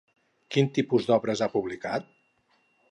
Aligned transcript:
Quin 0.55 0.71
tipus 0.79 1.05
d'obres 1.11 1.45
ha 1.47 1.51
publicat? 1.59 2.13